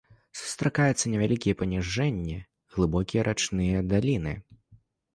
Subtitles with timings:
[0.39, 2.39] Сустракаюцца невялікія паніжэнні,
[2.79, 4.39] глыбокія рачныя даліны.